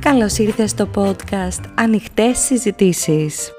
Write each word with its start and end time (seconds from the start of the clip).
Καλώς 0.00 0.38
ήρθες 0.38 0.70
στο 0.70 0.88
podcast 0.94 1.60
Ανοιχτές 1.74 2.38
Συζητήσεις. 2.38 3.52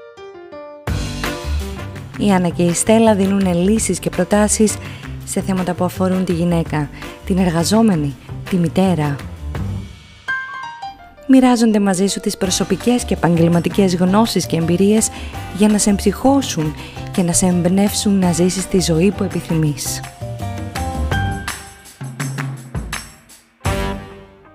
Η 2.18 2.30
Άννα 2.30 2.48
και 2.48 2.62
η 2.62 2.72
Στέλλα 2.72 3.14
δίνουν 3.14 3.54
λύσεις 3.54 3.98
και 3.98 4.10
προτάσεις 4.10 4.76
σε 5.24 5.40
θέματα 5.40 5.74
που 5.74 5.84
αφορούν 5.84 6.24
τη 6.24 6.32
γυναίκα, 6.32 6.90
την 7.26 7.38
εργαζόμενη, 7.38 8.14
τη 8.50 8.56
μητέρα. 8.56 9.16
Μοιράζονται 11.28 11.80
μαζί 11.80 12.06
σου 12.06 12.20
τις 12.20 12.36
προσωπικές 12.36 13.04
και 13.04 13.14
επαγγελματικές 13.14 13.96
γνώσεις 13.96 14.46
και 14.46 14.56
εμπειρίες 14.56 15.08
για 15.56 15.68
να 15.68 15.78
σε 15.78 15.90
εμψυχώσουν 15.90 16.74
και 17.12 17.22
να 17.22 17.32
σε 17.32 17.46
εμπνεύσουν 17.46 18.18
να 18.18 18.32
ζήσεις 18.32 18.68
τη 18.68 18.80
ζωή 18.80 19.10
που 19.10 19.24
επιθυμείς. 19.24 20.00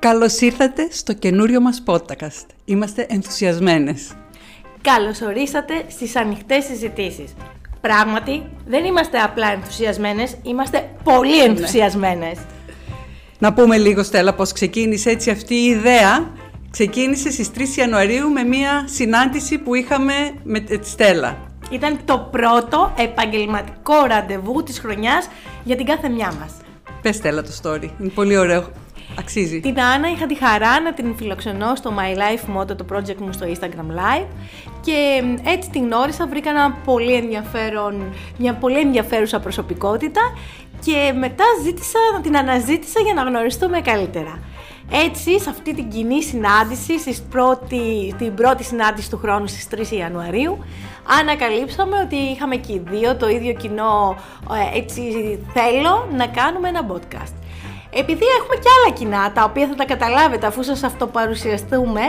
Καλώς 0.07 0.39
ήρθατε 0.39 0.87
στο 0.91 1.13
καινούριο 1.13 1.61
μας 1.61 1.83
podcast. 1.85 2.45
Είμαστε 2.65 3.05
ενθουσιασμένες. 3.09 4.11
Καλώς 4.81 5.21
ορίσατε 5.21 5.83
στις 5.87 6.15
ανοιχτές 6.15 6.63
συζητήσεις. 6.63 7.33
Πράγματι, 7.81 8.43
δεν 8.67 8.85
είμαστε 8.85 9.17
απλά 9.17 9.51
ενθουσιασμένες, 9.51 10.37
είμαστε 10.43 10.89
πολύ 11.03 11.43
ενθουσιασμένες. 11.43 12.37
Να 13.39 13.53
πούμε 13.53 13.77
λίγο, 13.77 14.03
Στέλλα, 14.03 14.33
πώς 14.33 14.51
ξεκίνησε 14.51 15.09
έτσι 15.09 15.29
αυτή 15.29 15.55
η 15.55 15.65
ιδέα. 15.65 16.31
Ξεκίνησε 16.71 17.31
στις 17.31 17.51
3 17.51 17.77
Ιανουαρίου 17.77 18.29
με 18.29 18.43
μια 18.43 18.83
συνάντηση 18.87 19.57
που 19.57 19.75
είχαμε 19.75 20.13
με 20.43 20.59
τη 20.59 20.89
Στέλλα. 20.89 21.37
Ήταν 21.71 21.99
το 22.05 22.27
πρώτο 22.31 22.93
επαγγελματικό 22.97 24.05
ραντεβού 24.07 24.63
της 24.63 24.79
χρονιάς 24.79 25.27
για 25.63 25.75
την 25.75 25.85
κάθε 25.85 26.09
μια 26.09 26.33
μας. 26.39 26.51
Πες 27.01 27.15
Στέλλα 27.15 27.43
το 27.43 27.51
story, 27.63 27.89
είναι 27.99 28.09
πολύ 28.09 28.37
ωραίο. 28.37 28.71
Αξίζει. 29.19 29.59
Την 29.59 29.81
Άννα 29.81 30.09
είχα 30.09 30.25
τη 30.25 30.35
χαρά 30.35 30.81
να 30.81 30.93
την 30.93 31.15
φιλοξενώ 31.15 31.75
στο 31.75 31.93
My 31.97 32.17
Life 32.17 32.57
Motto, 32.57 32.77
το 32.77 32.85
project 32.91 33.17
μου 33.17 33.31
στο 33.31 33.45
Instagram 33.45 33.97
Live 33.97 34.27
και 34.81 35.23
έτσι 35.45 35.69
την 35.69 35.83
γνώρισα, 35.83 36.27
βρήκα 36.27 36.49
ένα 36.49 36.71
πολύ 36.71 37.13
ενδιαφέρον, 37.13 38.13
μια 38.37 38.53
πολύ 38.53 38.79
ενδιαφέρουσα 38.79 39.39
προσωπικότητα 39.39 40.21
και 40.85 41.13
μετά 41.19 41.43
ζήτησα, 41.63 41.99
την 42.21 42.37
αναζήτησα 42.37 42.99
για 42.99 43.13
να 43.13 43.21
γνωριστούμε 43.21 43.81
καλύτερα. 43.81 44.39
Έτσι, 44.91 45.39
σε 45.39 45.49
αυτή 45.49 45.75
την 45.75 45.89
κοινή 45.89 46.23
συνάντηση, 46.23 46.99
στις 46.99 47.21
πρώτη, 47.29 48.15
την 48.17 48.33
πρώτη 48.33 48.63
συνάντηση 48.63 49.09
του 49.09 49.17
χρόνου 49.17 49.47
στις 49.47 49.67
3 49.91 49.97
Ιανουαρίου, 49.97 50.57
ανακαλύψαμε 51.19 51.97
ότι 51.99 52.15
είχαμε 52.15 52.55
και 52.55 52.73
οι 52.73 52.83
δύο 52.89 53.15
το 53.15 53.29
ίδιο 53.29 53.53
κοινό, 53.53 54.15
ε, 54.73 54.77
έτσι 54.77 55.01
θέλω 55.53 56.07
να 56.17 56.27
κάνουμε 56.27 56.67
ένα 56.67 56.87
podcast. 56.91 57.46
Επειδή 57.97 58.25
έχουμε 58.39 58.55
και 58.55 58.69
άλλα 58.77 58.95
κοινά, 58.95 59.31
τα 59.31 59.43
οποία 59.43 59.67
θα 59.67 59.75
τα 59.75 59.85
καταλάβετε 59.85 60.47
αφού 60.47 60.63
σας 60.63 60.83
αυτοπαρουσιαστούμε, 60.83 62.01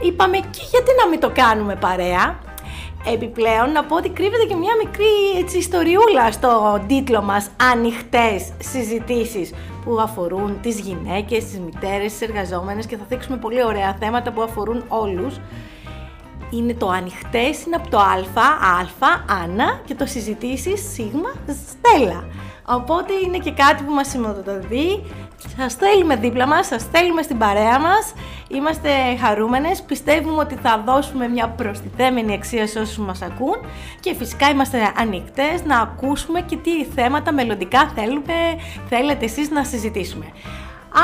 είπαμε 0.00 0.36
και 0.36 0.62
γιατί 0.70 0.90
να 1.00 1.08
μην 1.08 1.20
το 1.20 1.30
κάνουμε 1.34 1.76
παρέα; 1.76 2.38
Επιπλέον, 3.12 3.72
να 3.72 3.84
πω 3.84 3.96
ότι 3.96 4.08
κρύβεται 4.08 4.44
και 4.44 4.54
μια 4.54 4.74
μικρή 4.84 5.38
έτσι, 5.38 5.58
ιστοριούλα 5.58 6.32
στο 6.32 6.84
τίτλο 6.86 7.22
μας 7.22 7.50
«Ανοιχτές 7.72 8.52
συζητήσεις» 8.58 9.52
που 9.84 10.00
αφορούν 10.00 10.58
τις 10.62 10.80
γυναίκες, 10.80 11.44
τις 11.44 11.60
μητέρες, 11.60 12.12
τις 12.12 12.20
εργαζόμενες 12.20 12.86
και 12.86 12.96
θα 12.96 13.04
δείξουμε 13.08 13.36
πολύ 13.36 13.64
ωραία 13.64 13.96
θέματα 14.00 14.32
που 14.32 14.42
αφορούν 14.42 14.84
όλους. 14.88 15.40
Είναι 16.50 16.74
το 16.74 16.88
ανοιχτές, 16.88 17.64
είναι 17.64 17.76
από 17.76 17.88
το 17.90 17.98
α, 17.98 18.02
α, 19.00 19.42
Άννα 19.42 19.80
και 19.84 19.94
το 19.94 20.06
συζητήσεις, 20.06 20.92
σίγμα, 20.92 21.32
Στέλλα. 21.46 22.24
Οπότε 22.68 23.12
είναι 23.24 23.38
και 23.38 23.52
κάτι 23.52 23.82
που 23.82 23.92
μας 23.92 24.08
σηματοδοτεί. 24.08 25.02
Σας 25.56 25.74
θέλουμε 25.74 26.16
δίπλα 26.16 26.46
μας, 26.46 26.66
σας 26.66 26.84
θέλουμε 26.84 27.22
στην 27.22 27.38
παρέα 27.38 27.78
μας. 27.78 28.14
Είμαστε 28.48 28.90
χαρούμενες, 29.20 29.82
πιστεύουμε 29.82 30.40
ότι 30.42 30.54
θα 30.62 30.82
δώσουμε 30.86 31.28
μια 31.28 31.48
προστιθέμενη 31.48 32.34
αξία 32.34 32.66
σε 32.66 32.78
όσους 32.78 32.98
μας 32.98 33.22
ακούν 33.22 33.56
και 34.00 34.14
φυσικά 34.14 34.48
είμαστε 34.48 34.92
ανοιχτές 34.96 35.64
να 35.64 35.80
ακούσουμε 35.80 36.40
και 36.40 36.56
τι 36.56 36.84
θέματα 36.84 37.32
μελλοντικά 37.32 37.92
θέλουμε, 37.94 38.34
θέλετε 38.88 39.24
εσείς 39.24 39.50
να 39.50 39.64
συζητήσουμε. 39.64 40.26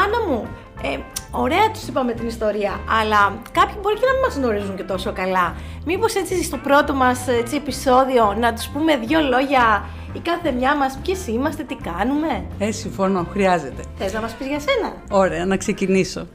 Άννα 0.05 0.27
μου, 0.29 0.47
ε, 0.83 0.99
ωραία 1.31 1.71
τους 1.71 1.87
είπαμε 1.89 2.13
την 2.13 2.27
ιστορία, 2.27 2.81
αλλά 3.01 3.41
κάποιοι 3.53 3.77
μπορεί 3.83 3.95
και 3.95 4.07
να 4.07 4.13
μην 4.13 4.23
μας 4.27 4.37
γνωρίζουν 4.37 4.77
και 4.77 4.83
τόσο 4.83 5.13
καλά. 5.13 5.55
Μήπως 5.85 6.15
έτσι 6.15 6.43
στο 6.43 6.57
πρώτο 6.57 6.95
μας 6.95 7.29
έτσι, 7.29 7.57
επεισόδιο 7.57 8.37
να 8.41 8.53
τους 8.53 8.69
πούμε 8.69 8.97
δύο 8.97 9.21
λόγια 9.21 9.85
η 10.13 10.19
κάθε 10.19 10.51
μια 10.51 10.77
μας 10.77 10.99
ποιες 11.03 11.27
είμαστε, 11.27 11.63
τι 11.63 11.75
κάνουμε. 11.75 12.45
Ε, 12.59 12.71
συμφωνώ, 12.71 13.27
χρειάζεται. 13.31 13.83
Θες 13.99 14.13
να 14.13 14.21
μας 14.21 14.33
πεις 14.33 14.47
για 14.47 14.61
σένα; 14.61 14.93
Ωραία, 15.11 15.47
να 15.47 15.57
ξεκινήσω. 15.57 16.27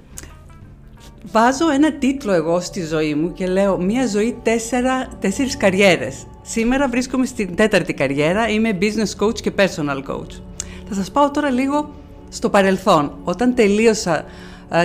Βάζω 1.31 1.71
ένα 1.71 1.93
τίτλο 1.93 2.33
εγώ 2.33 2.59
στη 2.59 2.85
ζωή 2.85 3.15
μου 3.15 3.33
και 3.33 3.47
λέω 3.47 3.77
«Μία 3.77 4.07
ζωή 4.07 4.37
τέσσερα, 4.43 5.07
τέσσερις 5.19 5.57
καριέρες». 5.57 6.25
Σήμερα 6.41 6.87
βρίσκομαι 6.87 7.25
στην 7.25 7.55
τέταρτη 7.55 7.93
καριέρα, 7.93 8.47
είμαι 8.49 8.77
business 8.81 9.25
coach 9.25 9.39
και 9.39 9.51
personal 9.57 10.03
coach. 10.09 10.41
Θα 10.87 10.93
σας 10.93 11.11
πάω 11.11 11.31
τώρα 11.31 11.49
λίγο 11.49 11.89
στο 12.29 12.49
παρελθόν. 12.49 13.17
Όταν 13.23 13.55
τελείωσα 13.55 14.21
τι 14.21 14.25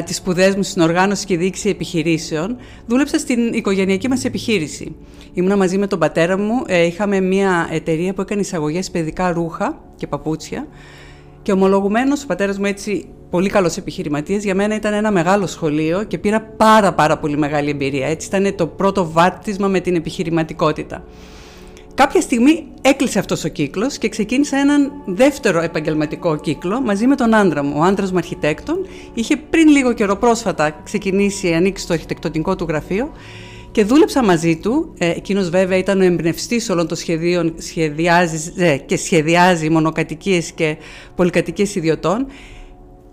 τις 0.04 0.16
σπουδές 0.16 0.56
μου 0.56 0.62
στην 0.62 0.82
οργάνωση 0.82 1.26
και 1.26 1.36
διοίκηση 1.36 1.68
επιχειρήσεων, 1.68 2.56
δούλεψα 2.86 3.18
στην 3.18 3.52
οικογενειακή 3.52 4.08
μας 4.08 4.24
επιχείρηση. 4.24 4.94
Ήμουνα 5.32 5.56
μαζί 5.56 5.78
με 5.78 5.86
τον 5.86 5.98
πατέρα 5.98 6.38
μου, 6.38 6.62
ε, 6.66 6.82
είχαμε 6.82 7.20
μια 7.20 7.68
εταιρεία 7.70 8.14
που 8.14 8.20
έκανε 8.20 8.40
εισαγωγές 8.40 8.90
παιδικά 8.90 9.32
ρούχα 9.32 9.78
και 9.96 10.06
παπούτσια 10.06 10.66
και 11.42 11.52
ομολογουμένως 11.52 12.22
ο 12.22 12.26
πατέρας 12.26 12.58
μου 12.58 12.64
έτσι 12.64 13.08
πολύ 13.30 13.48
καλός 13.48 13.76
επιχειρηματίας, 13.76 14.42
για 14.42 14.54
μένα 14.54 14.74
ήταν 14.74 14.92
ένα 14.92 15.10
μεγάλο 15.10 15.46
σχολείο 15.46 16.04
και 16.04 16.18
πήρα 16.18 16.40
πάρα 16.40 16.92
πάρα 16.92 17.18
πολύ 17.18 17.36
μεγάλη 17.36 17.70
εμπειρία. 17.70 18.06
Έτσι 18.06 18.26
ήταν 18.26 18.54
το 18.54 18.66
πρώτο 18.66 19.10
βάτισμα 19.10 19.68
με 19.68 19.80
την 19.80 19.94
επιχειρηματικότητα. 19.94 21.04
Κάποια 21.94 22.20
στιγμή 22.20 22.66
έκλεισε 22.82 23.18
αυτός 23.18 23.44
ο 23.44 23.48
κύκλος 23.48 23.98
και 23.98 24.08
ξεκίνησα 24.08 24.56
έναν 24.56 24.92
δεύτερο 25.06 25.60
επαγγελματικό 25.60 26.36
κύκλο 26.36 26.80
μαζί 26.80 27.06
με 27.06 27.16
τον 27.16 27.34
άντρα 27.34 27.62
μου. 27.62 27.74
Ο 27.76 27.82
άντρας 27.82 28.12
μου 28.12 28.18
αρχιτέκτον 28.18 28.86
είχε 29.14 29.36
πριν 29.36 29.68
λίγο 29.68 29.92
καιρό 29.92 30.16
πρόσφατα 30.16 30.70
ξεκινήσει, 30.84 31.52
ανοίξει 31.52 31.86
το 31.86 31.92
αρχιτεκτονικό 31.92 32.56
του 32.56 32.64
γραφείο 32.68 33.12
και 33.72 33.84
δούλεψα 33.84 34.24
μαζί 34.24 34.56
του. 34.56 34.94
Ε, 34.98 35.10
εκείνος 35.10 35.50
βέβαια 35.50 35.78
ήταν 35.78 36.00
ο 36.00 36.04
εμπνευστής 36.04 36.70
όλων 36.70 36.88
των 36.88 36.96
σχεδίων 36.96 37.54
σχεδιάζει, 37.58 38.52
ε, 38.56 38.76
και 38.76 38.96
σχεδιάζει 38.96 39.70
μονοκατοικίες 39.70 40.52
και 40.52 40.76
πολυκατοικίες 41.14 41.74
ιδιωτών 41.74 42.26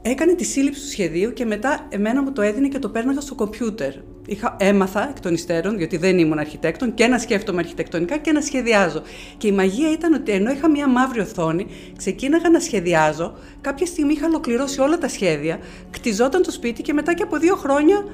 έκανε 0.01 0.33
τη 0.33 0.43
σύλληψη 0.43 0.81
του 0.81 0.87
σχεδίου 0.87 1.33
και 1.33 1.45
μετά 1.45 1.87
εμένα 1.89 2.23
μου 2.23 2.31
το 2.31 2.41
έδινε 2.41 2.67
και 2.67 2.79
το 2.79 2.89
πέρναγα 2.89 3.21
στο 3.21 3.35
κομπιούτερ. 3.35 3.93
Είχα, 4.29 4.55
έμαθα 4.59 5.09
εκ 5.09 5.19
των 5.19 5.33
υστέρων, 5.33 5.77
διότι 5.77 5.97
δεν 5.97 6.17
ήμουν 6.19 6.39
αρχιτέκτον, 6.39 6.93
και 6.93 7.07
να 7.07 7.19
σκέφτομαι 7.19 7.59
αρχιτεκτονικά 7.59 8.17
και 8.17 8.31
να 8.31 8.41
σχεδιάζω. 8.41 9.01
Και 9.37 9.47
η 9.47 9.51
μαγεία 9.51 9.91
ήταν 9.91 10.13
ότι 10.13 10.31
ενώ 10.31 10.51
είχα 10.51 10.69
μία 10.69 10.87
μαύρη 10.87 11.19
οθόνη, 11.19 11.67
ξεκίναγα 11.97 12.49
να 12.49 12.59
σχεδιάζω. 12.59 13.33
Κάποια 13.61 13.85
στιγμή 13.85 14.13
είχα 14.13 14.25
ολοκληρώσει 14.25 14.81
όλα 14.81 14.97
τα 14.97 15.07
σχέδια, 15.07 15.59
κτιζόταν 15.89 16.41
το 16.41 16.51
σπίτι 16.51 16.81
και 16.81 16.93
μετά 16.93 17.13
και 17.13 17.23
από 17.23 17.37
δύο 17.37 17.55
χρόνια 17.55 18.05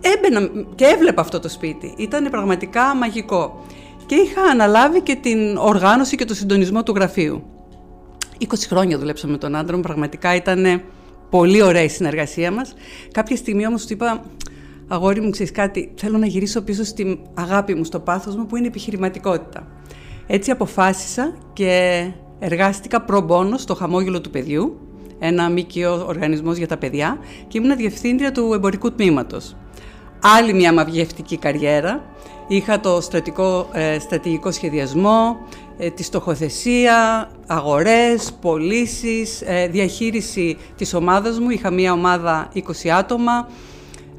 έμπαινα 0.00 0.50
και 0.74 0.84
έβλεπα 0.84 1.20
αυτό 1.20 1.40
το 1.40 1.48
σπίτι. 1.48 1.94
Ήταν 1.96 2.30
πραγματικά 2.30 2.94
μαγικό. 2.94 3.64
Και 4.06 4.14
είχα 4.14 4.42
αναλάβει 4.42 5.00
και 5.00 5.14
την 5.14 5.56
οργάνωση 5.56 6.16
και 6.16 6.24
το 6.24 6.34
συντονισμό 6.34 6.82
του 6.82 6.92
γραφείου. 6.94 7.42
20 8.40 8.46
χρόνια 8.68 8.98
δουλέψαμε 8.98 9.32
με 9.32 9.38
τον 9.38 9.56
άντρα 9.56 9.76
μου, 9.76 9.82
πραγματικά 9.82 10.34
ήταν 10.34 10.82
Πολύ 11.34 11.62
ωραία 11.62 11.82
η 11.82 11.88
συνεργασία 11.88 12.50
μας. 12.50 12.74
Κάποια 13.12 13.36
στιγμή 13.36 13.66
όμως 13.66 13.86
του 13.86 13.92
είπα, 13.92 14.24
αγόρι 14.88 15.20
μου, 15.20 15.30
ξέρεις 15.30 15.52
κάτι, 15.52 15.92
θέλω 15.94 16.18
να 16.18 16.26
γυρίσω 16.26 16.62
πίσω 16.62 16.84
στην 16.84 17.18
αγάπη 17.34 17.74
μου, 17.74 17.84
στο 17.84 18.00
πάθος 18.00 18.36
μου, 18.36 18.46
που 18.46 18.56
είναι 18.56 18.64
η 18.64 18.68
επιχειρηματικότητα. 18.68 19.66
Έτσι 20.26 20.50
αποφάσισα 20.50 21.34
και 21.52 22.04
εργάστηκα 22.38 23.00
προμπόνο 23.02 23.58
στο 23.58 23.74
χαμόγελο 23.74 24.20
του 24.20 24.30
παιδιού, 24.30 24.78
ένα 25.18 25.48
μήκυο 25.48 26.04
οργανισμός 26.06 26.56
για 26.56 26.68
τα 26.68 26.76
παιδιά 26.76 27.18
και 27.48 27.58
ήμουν 27.58 27.76
διευθύντρια 27.76 28.32
του 28.32 28.52
εμπορικού 28.54 28.92
τμήματος. 28.92 29.56
Άλλη 30.38 30.54
μια 30.54 30.72
μαυγευτική 30.72 31.36
καριέρα. 31.36 32.04
Είχα 32.48 32.80
το 32.80 33.00
στρατικό, 33.00 33.68
ε, 33.72 33.98
στρατηγικό 33.98 34.50
σχεδιασμό, 34.50 35.36
ε, 35.78 35.90
τη 35.90 36.02
στοχοθεσία, 36.02 37.28
αγορές, 37.46 38.32
πωλήσεις, 38.40 39.42
ε, 39.46 39.68
διαχείριση 39.68 40.56
της 40.76 40.94
ομάδας 40.94 41.38
μου. 41.38 41.50
Είχα 41.50 41.70
μία 41.70 41.92
ομάδα 41.92 42.48
20 42.52 42.90
άτομα, 42.90 43.48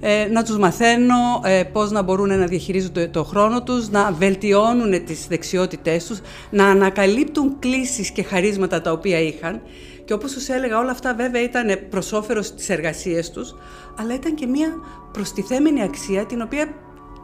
ε, 0.07 0.27
να 0.31 0.43
τους 0.43 0.57
μαθαίνω 0.57 1.41
πώς 1.71 1.91
να 1.91 2.01
μπορούν 2.01 2.39
να 2.39 2.45
διαχειρίζονται 2.45 3.07
το 3.07 3.23
χρόνο 3.23 3.63
τους, 3.63 3.89
να 3.89 4.11
βελτιώνουν 4.11 5.05
τις 5.05 5.27
δεξιότητές 5.27 6.05
τους, 6.05 6.19
να 6.49 6.65
ανακαλύπτουν 6.67 7.59
κλήσεις 7.59 8.11
και 8.11 8.23
χαρίσματα 8.23 8.81
τα 8.81 8.91
οποία 8.91 9.19
είχαν. 9.19 9.61
Και 10.05 10.13
όπως 10.13 10.31
σας 10.31 10.49
έλεγα, 10.49 10.79
όλα 10.79 10.91
αυτά 10.91 11.13
βέβαια 11.13 11.41
ήταν 11.41 11.79
προς 11.89 12.13
όφερος 12.13 12.53
της 12.53 12.69
εργασίας 12.69 13.31
τους, 13.31 13.55
αλλά 13.99 14.13
ήταν 14.13 14.35
και 14.35 14.45
μία 14.45 14.73
προστιθέμενη 15.11 15.81
αξία 15.81 16.25
την 16.25 16.41
οποία 16.41 16.67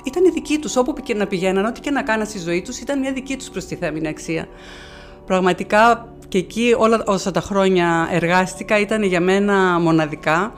ήταν 0.04 0.26
η 0.26 0.30
δική 0.30 0.58
τους, 0.58 0.76
όπου 0.76 0.94
και 0.94 1.14
να 1.14 1.28
πηγαίναν, 1.28 1.66
ό,τι 1.66 1.80
και 1.80 1.92
να 1.92 2.04
κάναν 2.04 2.26
στη 2.26 2.40
ζωή 2.40 2.62
τους, 2.62 2.80
ήταν 2.80 3.00
μια 3.00 3.14
δική 3.14 3.38
τους 3.38 3.50
προστιθέμενη 3.50 4.08
αξία. 4.08 4.48
Πραγματικά 5.26 6.14
και 6.28 6.38
εκεί 6.38 6.76
όλα 6.78 7.04
όσα 7.06 7.32
τα 7.32 7.42
χρόνια 7.42 8.08
εργάστηκα 8.12 8.80
ήταν 8.80 9.04
για 9.04 9.22
μένα 9.22 9.80
μοναδικά 9.80 10.54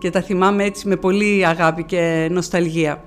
και 0.00 0.10
τα 0.10 0.20
θυμάμαι 0.20 0.64
έτσι 0.64 0.88
με 0.88 0.96
πολύ 0.96 1.46
αγάπη 1.46 1.84
και 1.84 2.28
νοσταλγία. 2.30 3.04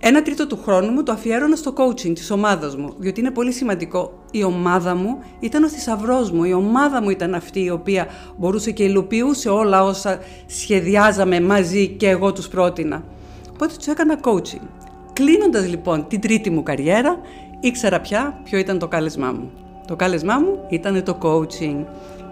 Ένα 0.00 0.22
τρίτο 0.22 0.46
του 0.46 0.58
χρόνου 0.64 0.90
μου 0.92 1.02
το 1.02 1.12
αφιέρωνα 1.12 1.56
στο 1.56 1.72
coaching 1.76 2.12
της 2.14 2.30
ομάδας 2.30 2.76
μου, 2.76 2.94
διότι 2.98 3.20
είναι 3.20 3.30
πολύ 3.30 3.52
σημαντικό. 3.52 4.12
Η 4.30 4.44
ομάδα 4.44 4.94
μου 4.94 5.18
ήταν 5.40 5.64
ο 5.64 5.68
θησαυρός 5.68 6.30
μου, 6.30 6.44
η 6.44 6.52
ομάδα 6.52 7.02
μου 7.02 7.10
ήταν 7.10 7.34
αυτή 7.34 7.64
η 7.64 7.70
οποία 7.70 8.06
μπορούσε 8.36 8.70
και 8.70 8.84
υλοποιούσε 8.84 9.48
όλα 9.48 9.84
όσα 9.84 10.18
σχεδιάζαμε 10.46 11.40
μαζί 11.40 11.88
και 11.88 12.08
εγώ 12.08 12.32
τους 12.32 12.48
πρότεινα. 12.48 13.04
Οπότε 13.52 13.74
τους 13.76 13.86
έκανα 13.86 14.20
coaching. 14.22 14.66
Κλείνοντας 15.12 15.68
λοιπόν 15.68 16.06
την 16.08 16.20
τρίτη 16.20 16.50
μου 16.50 16.62
καριέρα, 16.62 17.18
ήξερα 17.60 18.00
πια 18.00 18.40
ποιο 18.44 18.58
ήταν 18.58 18.78
το 18.78 18.88
κάλεσμά 18.88 19.32
μου. 19.32 19.50
Το 19.86 19.96
κάλεσμά 19.96 20.38
μου 20.38 20.66
ήταν 20.70 21.02
το 21.04 21.18
coaching. 21.22 21.84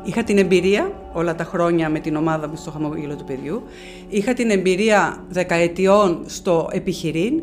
Είχα 0.05 0.23
την 0.23 0.39
εμπειρία 0.39 0.93
όλα 1.17 1.35
τα 1.35 1.45
χρόνια 1.45 1.89
με 1.89 1.99
την 1.99 2.17
ομάδα 2.17 2.49
μου 2.49 2.57
στο 2.57 2.71
χαμόγελο 2.71 3.17
του 3.17 3.25
παιδιού. 3.25 3.63
Είχα 4.09 4.33
την 4.33 4.51
εμπειρία 4.51 5.25
δεκαετιών 5.29 6.23
στο 6.27 6.69
επιχειρήν. 6.73 7.43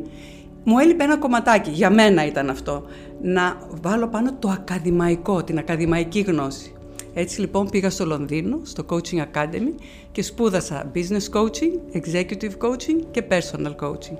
Μου 0.63 0.79
έλειπε 0.79 1.03
ένα 1.03 1.17
κομματάκι, 1.17 1.69
για 1.69 1.89
μένα 1.89 2.25
ήταν 2.25 2.49
αυτό, 2.49 2.83
να 3.21 3.57
βάλω 3.81 4.07
πάνω 4.07 4.33
το 4.39 4.49
ακαδημαϊκό, 4.49 5.43
την 5.43 5.57
ακαδημαϊκή 5.57 6.19
γνώση. 6.19 6.73
Έτσι 7.13 7.39
λοιπόν 7.39 7.69
πήγα 7.69 7.89
στο 7.89 8.05
Λονδίνο, 8.05 8.59
στο 8.63 8.85
Coaching 8.89 9.19
Academy 9.19 9.73
και 10.11 10.21
σπούδασα 10.21 10.91
Business 10.95 11.39
Coaching, 11.39 11.97
Executive 11.97 12.67
Coaching 12.67 13.05
και 13.11 13.23
Personal 13.29 13.75
Coaching. 13.87 14.17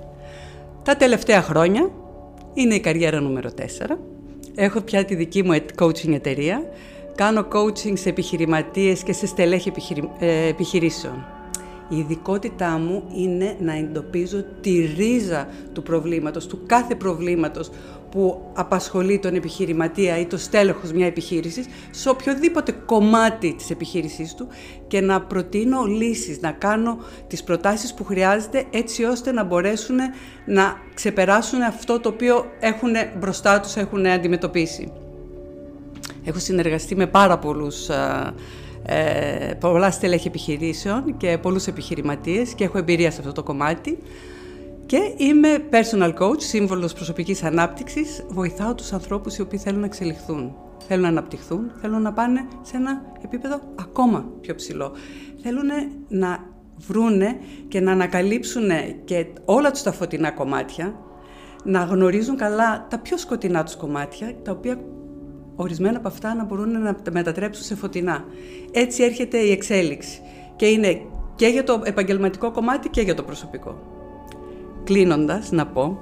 Τα 0.82 0.96
τελευταία 0.96 1.42
χρόνια 1.42 1.90
είναι 2.54 2.74
η 2.74 2.80
καριέρα 2.80 3.20
νούμερο 3.20 3.50
4. 3.58 3.96
Έχω 4.54 4.80
πια 4.80 5.04
τη 5.04 5.14
δική 5.14 5.42
μου 5.42 5.56
coaching 5.78 6.12
εταιρεία 6.12 6.62
Κάνω 7.14 7.46
coaching 7.52 7.98
σε 7.98 8.08
επιχειρηματίες 8.08 9.02
και 9.02 9.12
σε 9.12 9.26
στελέχη 9.26 9.72
ε, 10.18 10.46
επιχειρήσεων. 10.48 11.26
Η 11.88 11.96
ειδικότητά 11.96 12.68
μου 12.68 13.02
είναι 13.16 13.56
να 13.60 13.72
εντοπίζω 13.76 14.44
τη 14.60 14.94
ρίζα 14.96 15.48
του 15.72 15.82
προβλήματος, 15.82 16.46
του 16.46 16.62
κάθε 16.66 16.94
προβλήματος 16.94 17.70
που 18.10 18.50
απασχολεί 18.54 19.18
τον 19.18 19.34
επιχειρηματία 19.34 20.18
ή 20.18 20.26
το 20.26 20.36
στέλεχος 20.36 20.92
μιας 20.92 21.08
επιχείρησης 21.08 21.66
σε 21.90 22.08
οποιοδήποτε 22.08 22.72
κομμάτι 22.72 23.54
της 23.54 23.70
επιχείρησής 23.70 24.34
του 24.34 24.48
και 24.86 25.00
να 25.00 25.20
προτείνω 25.20 25.84
λύσεις, 25.84 26.40
να 26.40 26.52
κάνω 26.52 26.98
τις 27.26 27.44
προτάσεις 27.44 27.94
που 27.94 28.04
χρειάζεται 28.04 28.64
έτσι 28.70 29.04
ώστε 29.04 29.32
να 29.32 29.44
μπορέσουν 29.44 29.96
να 30.46 30.76
ξεπεράσουν 30.94 31.62
αυτό 31.62 32.00
το 32.00 32.08
οποίο 32.08 32.44
έχουν 32.60 32.92
μπροστά 33.18 33.60
τους, 33.60 33.76
έχουν 33.76 34.06
αντιμετωπίσει. 34.06 35.03
Έχω 36.24 36.38
συνεργαστεί 36.38 36.96
με 36.96 37.06
πάρα 37.06 37.38
πολλούς, 37.38 37.88
ε, 37.88 38.34
ε, 38.86 39.54
πολλά 39.54 39.90
στελέχη 39.90 40.28
επιχειρήσεων 40.28 41.16
και 41.16 41.38
πολλούς 41.38 41.66
επιχειρηματίες 41.66 42.54
και 42.54 42.64
έχω 42.64 42.78
εμπειρία 42.78 43.10
σε 43.10 43.20
αυτό 43.20 43.32
το 43.32 43.42
κομμάτι. 43.42 43.98
Και 44.86 44.98
είμαι 45.16 45.48
personal 45.70 46.14
coach, 46.14 46.40
σύμβολος 46.40 46.92
προσωπικής 46.92 47.42
ανάπτυξης. 47.42 48.24
Βοηθάω 48.28 48.74
τους 48.74 48.92
ανθρώπους 48.92 49.36
οι 49.36 49.40
οποίοι 49.40 49.58
θέλουν 49.58 49.80
να 49.80 49.86
εξελιχθούν, 49.86 50.54
θέλουν 50.86 51.02
να 51.02 51.08
αναπτυχθούν, 51.08 51.70
θέλουν 51.80 52.02
να 52.02 52.12
πάνε 52.12 52.46
σε 52.62 52.76
ένα 52.76 53.02
επίπεδο 53.24 53.60
ακόμα 53.74 54.24
πιο 54.40 54.54
ψηλό. 54.54 54.92
Θέλουν 55.42 55.68
να 56.08 56.52
βρούνε 56.78 57.36
και 57.68 57.80
να 57.80 57.92
ανακαλύψουν 57.92 58.68
και 59.04 59.26
όλα 59.44 59.70
τους 59.70 59.82
τα 59.82 59.92
φωτεινά 59.92 60.30
κομμάτια, 60.30 60.94
να 61.64 61.82
γνωρίζουν 61.84 62.36
καλά 62.36 62.86
τα 62.90 62.98
πιο 62.98 63.16
σκοτεινά 63.16 63.64
τους 63.64 63.76
κομμάτια, 63.76 64.34
τα 64.42 64.52
οποία 64.52 64.78
ορισμένα 65.56 65.96
από 65.96 66.08
αυτά 66.08 66.34
να 66.34 66.44
μπορούν 66.44 66.82
να 66.82 66.94
τα 66.94 67.10
μετατρέψουν 67.10 67.64
σε 67.64 67.74
φωτεινά. 67.74 68.24
Έτσι 68.72 69.02
έρχεται 69.02 69.38
η 69.38 69.50
εξέλιξη 69.50 70.20
και 70.56 70.66
είναι 70.66 71.00
και 71.34 71.46
για 71.46 71.64
το 71.64 71.82
επαγγελματικό 71.84 72.50
κομμάτι 72.50 72.88
και 72.88 73.00
για 73.00 73.14
το 73.14 73.22
προσωπικό. 73.22 73.78
Κλείνοντας 74.84 75.50
να 75.50 75.66
πω 75.66 75.98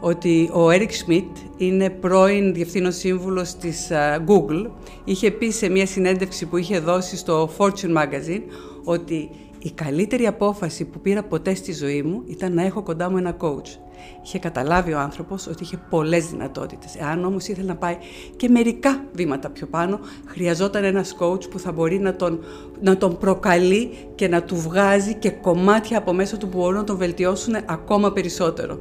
ότι 0.00 0.50
ο 0.52 0.68
Eric 0.70 0.88
Schmidt 0.88 1.30
είναι 1.56 1.90
πρώην 1.90 2.54
διευθύνων 2.54 2.92
σύμβουλος 2.92 3.54
της 3.54 3.90
Google. 4.26 4.70
Είχε 5.04 5.30
πει 5.30 5.50
σε 5.50 5.68
μια 5.68 5.86
συνέντευξη 5.86 6.46
που 6.46 6.56
είχε 6.56 6.78
δώσει 6.78 7.16
στο 7.16 7.50
Fortune 7.58 7.96
Magazine 7.96 8.42
ότι 8.84 9.30
η 9.64 9.70
καλύτερη 9.70 10.26
απόφαση 10.26 10.84
που 10.84 11.00
πήρα 11.00 11.22
ποτέ 11.22 11.54
στη 11.54 11.72
ζωή 11.72 12.02
μου 12.02 12.22
ήταν 12.26 12.54
να 12.54 12.62
έχω 12.62 12.82
κοντά 12.82 13.10
μου 13.10 13.16
ένα 13.16 13.36
coach. 13.40 13.78
Είχε 14.24 14.38
καταλάβει 14.38 14.92
ο 14.92 14.98
άνθρωπος 14.98 15.46
ότι 15.46 15.62
είχε 15.62 15.76
πολλές 15.90 16.26
δυνατότητες. 16.26 16.96
Εάν 16.96 17.24
όμως 17.24 17.48
ήθελε 17.48 17.66
να 17.66 17.76
πάει 17.76 17.96
και 18.36 18.48
μερικά 18.48 19.04
βήματα 19.12 19.50
πιο 19.50 19.66
πάνω, 19.66 20.00
χρειαζόταν 20.26 20.84
ένας 20.84 21.16
coach 21.18 21.50
που 21.50 21.58
θα 21.58 21.72
μπορεί 21.72 21.98
να 21.98 22.16
τον, 22.16 22.44
να 22.80 22.96
τον 22.96 23.18
προκαλεί 23.18 23.90
και 24.14 24.28
να 24.28 24.42
του 24.42 24.56
βγάζει 24.56 25.14
και 25.14 25.30
κομμάτια 25.30 25.98
από 25.98 26.12
μέσα 26.12 26.36
του 26.36 26.48
που 26.48 26.58
μπορούν 26.58 26.76
να 26.76 26.84
τον 26.84 26.96
βελτιώσουν 26.96 27.54
ακόμα 27.66 28.12
περισσότερο. 28.12 28.78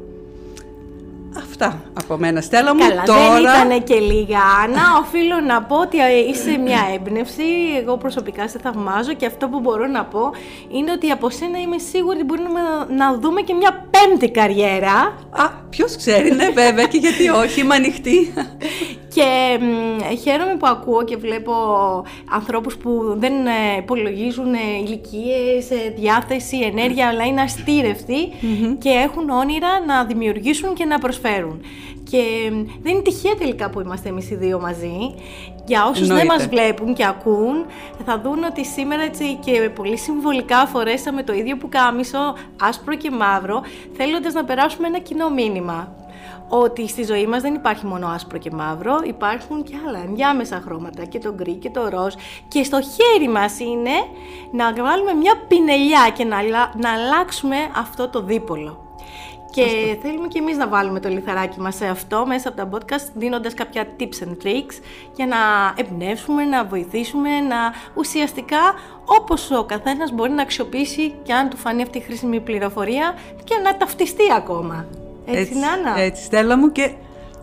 Αυτά 1.37 1.81
από 1.93 2.17
μένα, 2.17 2.41
Στέλλα 2.41 2.75
μου. 2.75 2.87
Καλά, 2.87 3.03
Τώρα... 3.03 3.31
δεν 3.33 3.41
ήταν 3.43 3.83
και 3.83 3.95
λίγα, 3.95 4.39
Άννα. 4.63 4.81
Οφείλω 5.01 5.39
να 5.39 5.61
πω 5.63 5.75
ότι 5.75 5.97
είσαι 6.29 6.57
μια 6.57 6.79
έμπνευση. 6.93 7.43
Εγώ 7.81 7.97
προσωπικά 7.97 8.47
σε 8.47 8.59
θαυμάζω 8.59 9.13
και 9.13 9.25
αυτό 9.25 9.47
που 9.47 9.59
μπορώ 9.59 9.87
να 9.87 10.05
πω 10.05 10.31
είναι 10.71 10.91
ότι 10.91 11.09
από 11.09 11.29
σένα 11.29 11.59
είμαι 11.59 11.77
σίγουρη 11.77 12.17
ότι 12.17 12.25
μπορούμε 12.25 12.59
να 12.97 13.17
δούμε 13.19 13.41
και 13.41 13.53
μια 13.53 13.87
πέμπτη 13.91 14.29
καριέρα. 14.29 14.93
Α, 15.29 15.49
ποιος 15.69 15.95
ξέρει, 15.95 16.31
ναι, 16.31 16.49
βέβαια, 16.49 16.85
και 16.85 16.97
γιατί 16.97 17.29
όχι, 17.29 17.61
είμαι 17.61 17.75
ανοιχτή. 17.75 18.33
Και 19.13 19.59
χαίρομαι 20.21 20.55
που 20.55 20.67
ακούω 20.67 21.03
και 21.03 21.17
βλέπω 21.17 21.53
ανθρώπους 22.29 22.77
που 22.77 23.15
δεν 23.17 23.33
ε, 23.45 23.77
υπολογίζουν 23.77 24.53
ε, 24.53 24.57
ηλικίες, 24.83 25.71
ε, 25.71 25.93
διάθεση, 25.95 26.57
ενέργεια, 26.57 27.07
αλλά 27.07 27.23
είναι 27.25 27.43
και 28.79 28.89
έχουν 28.89 29.29
όνειρα 29.29 29.85
να 29.87 30.05
δημιουργήσουν 30.05 30.73
και 30.73 30.85
να 30.85 30.99
προσφέρουν. 30.99 31.61
Και 32.09 32.51
δεν 32.81 32.93
είναι 32.93 33.01
τυχαία 33.01 33.35
τελικά 33.35 33.69
που 33.69 33.81
είμαστε 33.81 34.09
εμείς 34.09 34.29
οι 34.29 34.35
δύο 34.35 34.59
μαζί. 34.59 35.15
Για 35.65 35.85
όσους 35.85 36.07
δεν 36.07 36.25
μας 36.25 36.47
βλέπουν 36.47 36.93
και 36.93 37.05
ακούν, 37.05 37.65
θα 38.05 38.21
δουν 38.23 38.43
ότι 38.43 38.65
σήμερα 38.65 39.03
έτσι 39.03 39.39
και 39.45 39.69
πολύ 39.75 39.97
συμβολικά 39.97 40.65
φορέσαμε 40.65 41.23
το 41.23 41.33
ίδιο 41.33 41.57
που 41.57 41.69
κάμισο, 41.69 42.35
άσπρο 42.61 42.95
και 42.95 43.11
μαύρο, 43.11 43.61
θέλοντας 43.93 44.33
να 44.33 44.43
περάσουμε 44.43 44.87
ένα 44.87 44.99
κοινό 44.99 45.29
μήνυμα 45.29 46.02
ότι 46.61 46.87
στη 46.87 47.03
ζωή 47.03 47.27
μας 47.27 47.41
δεν 47.41 47.53
υπάρχει 47.53 47.85
μόνο 47.85 48.07
άσπρο 48.07 48.37
και 48.37 48.51
μαύρο, 48.51 48.99
υπάρχουν 49.03 49.63
και 49.63 49.75
άλλα 49.87 49.99
ενδιάμεσα 49.99 50.61
χρώματα 50.65 51.05
και 51.05 51.19
το 51.19 51.33
γκρι 51.33 51.53
και 51.53 51.69
το 51.69 51.89
ροζ 51.89 52.13
και 52.47 52.63
στο 52.63 52.79
χέρι 52.81 53.29
μας 53.29 53.59
είναι 53.59 53.91
να 54.51 54.73
βάλουμε 54.83 55.13
μια 55.13 55.33
πινελιά 55.47 56.09
και 56.13 56.23
να, 56.23 56.37
να 56.77 56.91
αλλάξουμε 56.91 57.55
αυτό 57.75 58.09
το 58.09 58.21
δίπολο. 58.21 58.77
Και 59.51 59.97
θέλουμε 60.01 60.27
και 60.27 60.39
εμείς 60.39 60.57
να 60.57 60.67
βάλουμε 60.67 60.99
το 60.99 61.09
λιθαράκι 61.09 61.59
μας 61.59 61.75
σε 61.75 61.85
αυτό 61.85 62.25
μέσα 62.25 62.49
από 62.49 62.57
τα 62.57 62.69
podcast 62.71 63.11
δίνοντας 63.13 63.53
κάποια 63.53 63.85
tips 63.99 64.27
and 64.27 64.45
tricks 64.45 64.73
για 65.15 65.25
να 65.25 65.37
εμπνεύσουμε, 65.75 66.43
να 66.43 66.65
βοηθήσουμε, 66.65 67.39
να 67.39 67.57
ουσιαστικά 67.95 68.73
όπως 69.05 69.51
ο 69.51 69.63
καθένας 69.63 70.11
μπορεί 70.11 70.31
να 70.31 70.41
αξιοποιήσει 70.41 71.13
και 71.23 71.33
αν 71.33 71.49
του 71.49 71.57
φανεί 71.57 71.81
αυτή 71.81 71.97
η 71.97 72.01
χρήσιμη 72.01 72.39
πληροφορία 72.39 73.13
και 73.43 73.55
να 73.63 73.77
ταυτιστεί 73.77 74.23
ακόμα. 74.35 74.85
Έτσι, 75.25 75.39
έτσι 75.41 75.57
Νάνα. 75.59 75.99
Έτσι, 75.99 76.23
Στέλλα 76.23 76.57
μου 76.57 76.71
και 76.71 76.91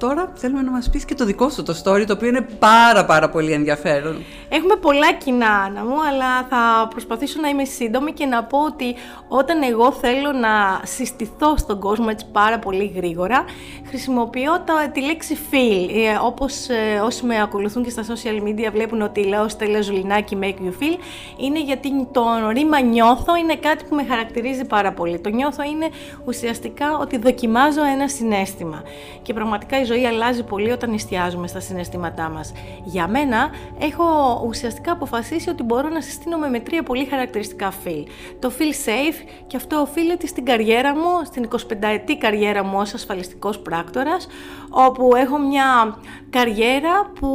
τώρα 0.01 0.33
θέλουμε 0.35 0.63
να 0.63 0.71
μας 0.71 0.91
πεις 0.91 1.05
και 1.05 1.15
το 1.15 1.25
δικό 1.25 1.49
σου 1.49 1.63
το 1.63 1.75
story, 1.85 2.05
το 2.07 2.13
οποίο 2.13 2.29
είναι 2.29 2.47
πάρα 2.59 3.05
πάρα 3.05 3.29
πολύ 3.29 3.53
ενδιαφέρον. 3.53 4.25
Έχουμε 4.49 4.77
πολλά 4.77 5.13
κοινά, 5.13 5.51
Άννα 5.51 5.85
μου, 5.85 6.03
αλλά 6.09 6.47
θα 6.49 6.89
προσπαθήσω 6.91 7.41
να 7.41 7.49
είμαι 7.49 7.65
σύντομη 7.65 8.13
και 8.13 8.27
να 8.27 8.45
πω 8.45 8.59
ότι 8.65 8.95
όταν 9.29 9.63
εγώ 9.63 9.93
θέλω 9.93 10.33
να 10.33 10.81
συστηθώ 10.85 11.57
στον 11.57 11.81
κόσμο 11.81 12.07
έτσι 12.09 12.27
πάρα 12.33 12.59
πολύ 12.59 12.93
γρήγορα, 12.97 13.45
χρησιμοποιώ 13.89 14.61
τα, 14.65 14.91
τη 14.93 15.01
λέξη 15.01 15.37
feel. 15.51 15.89
Ε, 15.91 16.19
όπως 16.23 16.69
ε, 16.69 17.01
όσοι 17.05 17.27
με 17.27 17.41
ακολουθούν 17.43 17.85
και 17.85 17.91
στα 17.91 18.03
social 18.03 18.49
media 18.49 18.71
βλέπουν 18.73 19.03
ότι 19.03 19.25
λέω 19.25 19.49
Στέλλα 19.49 19.81
Ζουλινάκη 19.81 20.39
make 20.41 20.47
you 20.67 20.83
feel, 20.83 20.99
είναι 21.37 21.63
γιατί 21.63 21.89
το 22.13 22.23
ρήμα 22.53 22.81
νιώθω 22.81 23.37
είναι 23.37 23.55
κάτι 23.55 23.85
που 23.89 23.95
με 23.95 24.05
χαρακτηρίζει 24.09 24.65
πάρα 24.65 24.93
πολύ. 24.93 25.19
Το 25.21 25.29
νιώθω 25.29 25.63
είναι 25.63 25.89
ουσιαστικά 26.25 26.99
ότι 26.99 27.19
δοκιμάζω 27.19 27.85
ένα 27.85 28.09
συνέστημα. 28.09 28.83
Και 29.23 29.33
πραγματικά 29.33 29.81
η 29.81 29.85
ζωή 29.93 30.07
αλλάζει 30.07 30.43
πολύ 30.43 30.71
όταν 30.71 30.93
εστιάζουμε 30.95 31.47
στα 31.47 31.61
συναισθήματά 31.61 32.29
μας. 32.29 32.53
Για 32.85 33.09
μένα 33.09 33.51
έχω 33.81 34.05
ουσιαστικά 34.47 34.93
αποφασίσει 34.93 35.51
ότι 35.51 35.63
μπορώ 35.63 35.89
να 35.89 36.01
συστήνομαι 36.01 36.49
με 36.49 36.61
τρία 36.61 36.83
πολύ 36.83 37.05
χαρακτηριστικά 37.05 37.73
feel. 37.85 38.05
Το 38.39 38.53
feel 38.59 38.89
safe 38.89 39.29
και 39.47 39.57
αυτό 39.57 39.81
οφείλεται 39.81 40.27
στην 40.27 40.45
καριέρα 40.45 40.95
μου, 40.95 41.25
στην 41.25 41.49
25 41.51 41.59
ετή 41.81 42.19
καριέρα 42.19 42.65
μου 42.65 42.79
ως 42.79 42.95
ασφαλιστικός 42.95 43.59
πράκτορας, 43.59 44.27
όπου 44.71 45.17
έχω 45.17 45.39
μια 45.39 45.99
καριέρα 46.31 47.11
που 47.21 47.29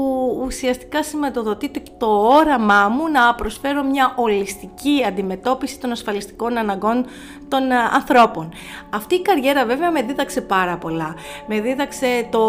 ουσιαστικά 0.46 1.04
σηματοδοτεί 1.04 1.72
το 1.98 2.08
όραμά 2.08 2.88
μου 2.88 3.08
να 3.12 3.36
προσφέρω 3.36 3.84
μια 3.84 4.14
ολιστική 4.16 5.04
αντιμετώπιση 5.08 5.80
των 5.80 5.92
ασφαλιστικών 5.92 6.58
αναγκών 6.58 7.06
των 7.48 7.72
ε, 7.72 7.76
ανθρώπων. 7.94 8.54
Αυτή 8.90 9.16
η 9.16 9.22
καριέρα 9.22 9.66
βέβαια 9.66 9.92
με 9.92 10.02
δίδαξε 10.02 10.42
πάρα 10.42 10.78
πολλά. 10.78 11.16
Με 11.48 11.62
δίδαξε 11.62 12.28
το 12.32 12.45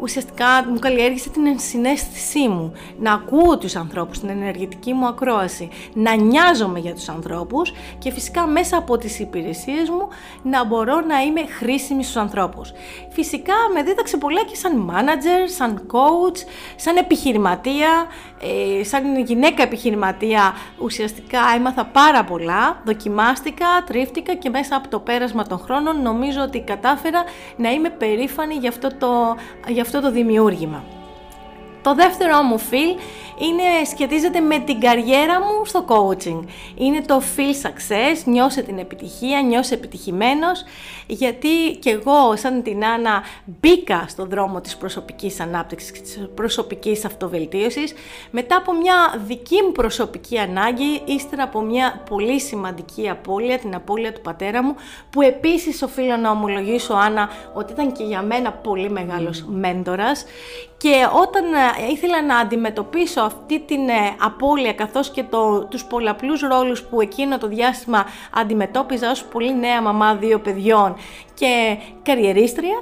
ουσιαστικά 0.00 0.46
μου 0.68 0.78
καλλιέργησε 0.78 1.28
την 1.28 1.46
ενσυναίσθησή 1.46 2.48
μου. 2.48 2.72
Να 2.98 3.12
ακούω 3.12 3.58
τους 3.58 3.76
ανθρώπους, 3.76 4.18
την 4.18 4.28
ενεργητική 4.28 4.92
μου 4.92 5.06
ακρόαση, 5.06 5.68
να 5.94 6.14
νοιάζομαι 6.14 6.78
για 6.78 6.94
τους 6.94 7.08
ανθρώπους 7.08 7.72
και 7.98 8.10
φυσικά 8.10 8.46
μέσα 8.46 8.76
από 8.76 8.98
τις 8.98 9.18
υπηρεσίες 9.18 9.88
μου 9.88 10.08
να 10.42 10.64
μπορώ 10.64 11.00
να 11.00 11.20
είμαι 11.20 11.46
χρήσιμη 11.46 12.02
στους 12.02 12.16
ανθρώπους. 12.16 12.72
Φυσικά 13.10 13.54
με 13.74 13.82
δίδαξε 13.82 14.16
πολλά 14.16 14.44
και 14.44 14.56
σαν 14.56 14.90
manager, 14.90 15.48
σαν 15.56 15.86
coach, 15.92 16.36
σαν 16.76 16.96
επιχειρηματία, 16.96 18.06
ε, 18.40 18.84
σαν 18.84 19.16
γυναίκα 19.24 19.62
επιχειρηματία 19.62 20.54
ουσιαστικά 20.78 21.40
έμαθα 21.56 21.84
πάρα 21.84 22.24
πολλά, 22.24 22.82
δοκιμάστηκα, 22.84 23.66
τρίφτηκα 23.86 24.34
και 24.34 24.50
μέσα 24.50 24.76
από 24.76 24.88
το 24.88 24.98
πέρασμα 24.98 25.46
των 25.46 25.58
χρόνων 25.58 26.02
νομίζω 26.02 26.40
ότι 26.42 26.60
κατάφερα 26.60 27.24
να 27.56 27.70
είμαι 27.70 27.90
περήφανη 27.90 28.54
για 28.54 28.68
αυτό 28.68 28.88
το, 28.98 29.13
για 29.68 29.82
αυτό 29.82 30.00
το 30.00 30.10
δημιούργημα. 30.10 30.84
Το 31.82 31.94
δεύτερο 31.94 32.42
μου 32.42 32.58
φιλ 32.58 32.96
είναι, 33.38 33.84
σχετίζεται 33.94 34.40
με 34.40 34.58
την 34.58 34.80
καριέρα 34.80 35.40
μου 35.40 35.64
στο 35.64 35.84
coaching. 35.88 36.44
Είναι 36.76 37.00
το 37.00 37.22
feel 37.36 37.66
success, 37.66 38.22
νιώσε 38.24 38.62
την 38.62 38.78
επιτυχία, 38.78 39.40
νιώσε 39.40 39.74
επιτυχημένος, 39.74 40.64
γιατί 41.06 41.78
και 41.80 41.90
εγώ 41.90 42.36
σαν 42.36 42.62
την 42.62 42.84
Άννα 42.84 43.22
μπήκα 43.44 44.04
στον 44.08 44.28
δρόμο 44.28 44.60
της 44.60 44.76
προσωπικής 44.76 45.40
ανάπτυξης 45.40 45.90
και 45.90 46.00
της 46.00 46.28
προσωπικής 46.34 47.04
αυτοβελτίωσης 47.04 47.94
μετά 48.30 48.56
από 48.56 48.72
μια 48.72 49.22
δική 49.26 49.62
μου 49.62 49.72
προσωπική 49.72 50.38
ανάγκη, 50.38 51.02
ύστερα 51.04 51.42
από 51.42 51.60
μια 51.60 52.02
πολύ 52.10 52.40
σημαντική 52.40 53.08
απώλεια, 53.08 53.58
την 53.58 53.74
απώλεια 53.74 54.12
του 54.12 54.20
πατέρα 54.20 54.62
μου, 54.62 54.74
που 55.10 55.22
επίσης 55.22 55.82
οφείλω 55.82 56.16
να 56.16 56.30
ομολογήσω 56.30 56.94
Άννα 56.94 57.28
ότι 57.54 57.72
ήταν 57.72 57.92
και 57.92 58.02
για 58.02 58.22
μένα 58.22 58.52
πολύ 58.52 58.90
μεγάλος 58.90 59.44
μέντορας 59.48 60.24
και 60.84 61.06
όταν 61.12 61.44
ε, 61.52 61.90
ήθελα 61.90 62.22
να 62.22 62.38
αντιμετωπίσω 62.38 63.20
αυτή 63.20 63.60
την 63.60 63.88
ε, 63.88 64.16
απώλεια 64.18 64.72
καθώς 64.72 65.10
και 65.10 65.22
το, 65.22 65.64
τους 65.64 65.84
πολλαπλούς 65.84 66.40
ρόλους 66.40 66.82
που 66.82 67.00
εκείνο 67.00 67.38
το 67.38 67.46
διάστημα 67.46 68.06
αντιμετώπιζα 68.34 69.10
ως 69.10 69.24
πολύ 69.24 69.58
νέα 69.58 69.82
μαμά 69.82 70.14
δύο 70.14 70.38
παιδιών 70.40 70.96
και 71.34 71.76
καριερίστρια, 72.02 72.76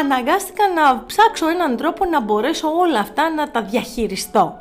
αναγκάστηκα 0.00 0.64
να 0.74 1.04
ψάξω 1.06 1.48
έναν 1.48 1.76
τρόπο 1.76 2.04
να 2.04 2.20
μπορέσω 2.20 2.68
όλα 2.78 2.98
αυτά 2.98 3.30
να 3.30 3.50
τα 3.50 3.62
διαχειριστώ. 3.62 4.58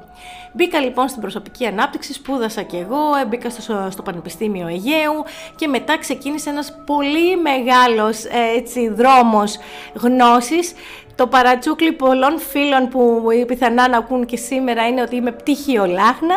Μπήκα 0.55 0.79
λοιπόν 0.79 1.07
στην 1.07 1.21
προσωπική 1.21 1.65
ανάπτυξη, 1.65 2.13
σπούδασα 2.13 2.61
και 2.61 2.77
εγώ, 2.77 3.01
μπήκα 3.27 3.49
στο, 3.49 3.87
στο 3.91 4.01
Πανεπιστήμιο 4.01 4.67
Αιγαίου 4.67 5.23
και 5.55 5.67
μετά 5.67 5.97
ξεκίνησε 5.97 6.49
ένας 6.49 6.73
πολύ 6.85 7.37
μεγάλος 7.37 8.23
ε, 8.23 8.57
έτσι, 8.57 8.89
δρόμος 8.89 9.57
γνώσης 9.93 10.73
το 11.15 11.27
παρατσούκλι 11.27 11.91
πολλών 11.91 12.39
φίλων 12.39 12.87
που 12.87 13.23
πιθανά 13.47 13.87
να 13.89 13.97
ακούν 13.97 14.25
και 14.25 14.37
σήμερα 14.37 14.87
είναι 14.87 15.01
ότι 15.01 15.15
είμαι 15.15 15.31
πτυχίο 15.31 15.85
λάχνα. 15.85 16.35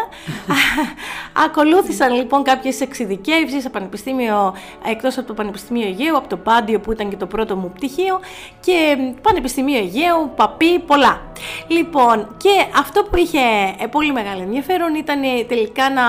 Ακολούθησαν 1.45 2.15
λοιπόν 2.15 2.43
κάποιες 2.43 2.81
εξειδικεύσεις 2.81 3.65
από 3.65 3.73
πανεπιστήμιο, 3.73 4.55
εκτός 4.91 5.19
από 5.19 5.27
το 5.27 5.35
Πανεπιστήμιο 5.35 5.87
Αιγαίου, 5.87 6.17
από 6.17 6.29
το 6.29 6.37
Πάντιο 6.37 6.81
που 6.81 6.93
ήταν 6.93 7.09
και 7.09 7.17
το 7.17 7.27
πρώτο 7.27 7.57
μου 7.57 7.71
πτυχίο 7.75 8.21
και 8.61 8.97
Πανεπιστήμιο 9.23 9.79
Αιγαίου, 9.79 10.31
παπί, 10.37 10.79
πολλά. 10.79 11.21
Λοιπόν, 11.67 12.35
και 12.37 12.65
αυτό 12.79 13.03
που 13.03 13.17
είχε 13.17 13.39
ε, 13.79 13.87
πολύ 13.91 14.13
μεγάλο 14.13 14.43
ενδιαφέρον 14.43 14.95
ήταν 14.95 15.23
ε, 15.23 15.45
τελικά 15.49 15.91
να 15.91 16.03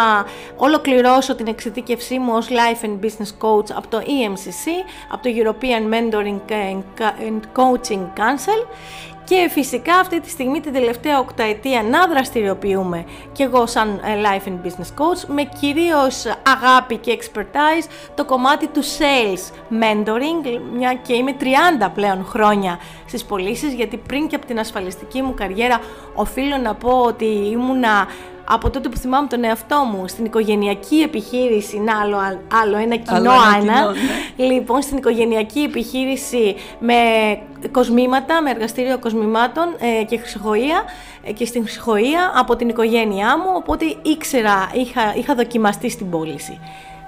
ολοκληρώσω 0.55 1.35
την 1.35 1.47
εξειδικευσή 1.47 2.19
μου 2.19 2.33
ως 2.35 2.47
Life 2.49 2.85
and 2.85 3.05
Business 3.05 3.47
Coach 3.47 3.71
από 3.75 3.87
το 3.87 3.97
EMCC, 3.97 4.69
από 5.11 5.23
το 5.23 5.29
European 5.35 5.93
Mentoring 5.93 6.39
and 6.99 7.41
Coaching 7.55 8.03
Council 8.17 8.56
και 9.27 9.49
φυσικά 9.49 9.95
αυτή 9.95 10.19
τη 10.19 10.29
στιγμή 10.29 10.59
την 10.59 10.73
τελευταία 10.73 11.19
οκταετία 11.19 11.83
να 11.83 12.07
δραστηριοποιούμε 12.07 13.05
και 13.31 13.43
εγώ 13.43 13.65
σαν 13.65 14.01
ε, 14.03 14.21
Life 14.21 14.47
and 14.47 14.67
Business 14.67 15.01
Coach 15.01 15.27
με 15.27 15.43
κυρίως 15.59 16.25
αγάπη 16.25 16.97
και 16.97 17.19
expertise 17.19 17.89
το 18.15 18.25
κομμάτι 18.25 18.67
του 18.67 18.81
sales 18.83 19.73
mentoring 19.83 20.59
μια 20.73 20.93
και 20.93 21.13
είμαι 21.13 21.35
30 21.39 21.45
πλέον 21.93 22.25
χρόνια 22.25 22.79
στις 23.07 23.25
πωλήσεις, 23.25 23.73
γιατί 23.73 23.97
πριν 23.97 24.27
και 24.27 24.35
από 24.35 24.45
την 24.45 24.59
ασφαλιστική 24.59 25.21
μου 25.21 25.33
καριέρα 25.33 25.81
οφείλω 26.15 26.57
να 26.57 26.75
πω 26.75 27.01
ότι 27.01 27.25
ήμουνα 27.25 28.07
από 28.49 28.69
τότε 28.69 28.89
που 28.89 28.97
θυμάμαι 28.97 29.27
τον 29.27 29.43
εαυτό 29.43 29.75
μου 29.91 30.07
στην 30.07 30.25
οικογενειακή 30.25 30.95
επιχείρηση, 30.95 31.79
να 31.79 31.99
άλλο, 31.99 32.17
άλλο 32.61 32.77
ένα 32.77 32.95
κοινό 32.95 33.31
άλλο 33.55 33.93
ναι. 34.35 34.45
λοιπόν 34.45 34.81
στην 34.81 34.97
οικογενειακή 34.97 35.59
επιχείρηση 35.59 36.55
με 36.79 36.93
κοσμήματα, 37.71 38.41
με 38.41 38.49
εργαστήριο 38.49 38.99
κοσμημάτων 38.99 39.65
ε, 39.79 40.03
και 40.03 40.17
χρυσοχοεία 40.17 40.83
ε, 41.23 41.31
και 41.31 41.45
στην 41.45 41.63
χρυσοχοεία 41.63 42.31
από 42.35 42.55
την 42.55 42.69
οικογένειά 42.69 43.37
μου, 43.37 43.51
οπότε 43.53 43.85
ήξερα, 44.01 44.69
είχα, 44.73 45.15
είχα 45.15 45.35
δοκιμαστεί 45.35 45.89
στην 45.89 46.09
πώληση. 46.09 46.59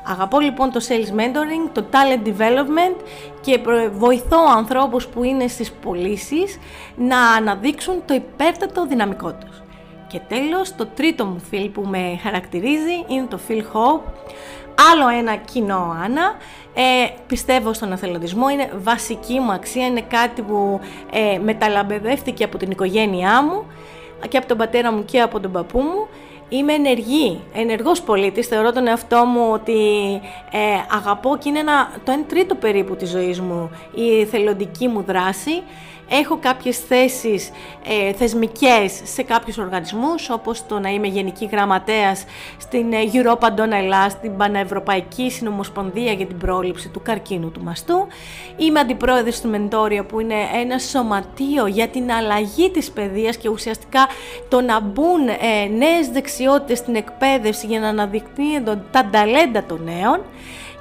Αγαπώ 0.03 0.39
λοιπόν 0.39 0.71
το 0.71 0.79
sales 0.87 1.19
mentoring, 1.19 1.69
το 1.71 1.85
talent 1.91 2.27
development 2.27 3.03
και 3.41 3.59
βοηθώ 3.91 4.37
ανθρώπους 4.57 5.07
που 5.07 5.23
είναι 5.23 5.47
στις 5.47 5.71
πωλήσεις 5.71 6.57
να 6.95 7.31
αναδείξουν 7.31 8.01
το 8.05 8.13
υπέρτατο 8.13 8.85
δυναμικό 8.85 9.33
τους. 9.33 9.61
Και 10.09 10.19
τέλος, 10.27 10.75
το 10.75 10.85
τρίτο 10.85 11.25
μου 11.25 11.39
φιλ 11.49 11.69
που 11.69 11.81
με 11.81 12.19
χαρακτηρίζει 12.23 13.05
είναι 13.07 13.25
το 13.29 13.39
Phil 13.47 13.59
Hope. 13.59 14.01
Άλλο 14.91 15.07
ένα 15.17 15.35
κοινό, 15.35 15.95
Άννα. 16.03 16.37
Ε, 16.73 17.07
πιστεύω 17.27 17.73
στον 17.73 17.91
εθελοντισμό, 17.91 18.49
είναι 18.49 18.69
βασική 18.77 19.39
μου 19.39 19.51
αξία, 19.51 19.85
είναι 19.85 20.01
κάτι 20.01 20.41
που 20.41 20.79
ε, 21.11 21.37
μεταλαμπεδεύτηκε 21.37 22.43
από 22.43 22.57
την 22.57 22.71
οικογένειά 22.71 23.43
μου 23.43 23.65
και 24.27 24.37
από 24.37 24.47
τον 24.47 24.57
πατέρα 24.57 24.91
μου 24.91 25.05
και 25.05 25.21
από 25.21 25.39
τον 25.39 25.51
παππού 25.51 25.79
μου. 25.79 26.07
Είμαι 26.49 26.73
ενεργή, 26.73 27.41
ενεργός 27.53 28.01
πολίτης, 28.01 28.47
θεωρώ 28.47 28.71
τον 28.71 28.87
εαυτό 28.87 29.25
μου 29.25 29.49
ότι 29.51 29.81
ε, 30.51 30.59
αγαπώ 30.97 31.37
και 31.37 31.49
είναι 31.49 31.59
ένα, 31.59 31.91
το 32.05 32.11
1 32.11 32.23
τρίτο 32.27 32.55
περίπου 32.55 32.95
της 32.95 33.09
ζωής 33.09 33.41
μου 33.41 33.71
η 33.95 34.25
θελοντική 34.25 34.87
μου 34.87 35.01
δράση. 35.01 35.63
Έχω 36.11 36.37
κάποιες 36.37 36.77
θέσεις 36.77 37.49
ε, 37.85 38.13
θεσμικές 38.13 39.01
σε 39.03 39.23
κάποιους 39.23 39.57
οργανισμούς, 39.57 40.29
όπως 40.29 40.65
το 40.67 40.79
να 40.79 40.89
είμαι 40.89 41.07
γενική 41.07 41.49
γραμματέας 41.51 42.25
στην 42.57 42.93
ε, 42.93 42.97
Europa 43.13 43.47
Donna 43.47 44.09
στην 44.09 44.37
Πανευρωπαϊκή 44.37 45.31
Συνομοσπονδία 45.31 46.11
για 46.11 46.25
την 46.25 46.37
πρόληψη 46.37 46.89
του 46.89 47.01
καρκίνου 47.01 47.51
του 47.51 47.63
μαστού. 47.63 48.07
Είμαι 48.57 48.79
αντιπρόεδρος 48.79 49.41
του 49.41 49.49
Μεντόρια, 49.49 50.03
που 50.05 50.19
είναι 50.19 50.35
ένα 50.61 50.79
σωματείο 50.79 51.67
για 51.67 51.87
την 51.87 52.11
αλλαγή 52.11 52.71
της 52.71 52.91
παιδείας 52.91 53.37
και 53.37 53.49
ουσιαστικά 53.49 54.07
το 54.49 54.61
να 54.61 54.79
μπουν 54.79 55.27
ε, 55.27 55.65
νέες 55.77 56.07
δεξιότητες 56.09 56.77
στην 56.77 56.95
εκπαίδευση 56.95 57.65
για 57.65 57.79
να 57.79 57.87
αναδεικνύονται 57.87 58.81
τα 58.91 59.09
ταλέντα 59.11 59.63
των 59.63 59.83
νέων. 59.83 60.21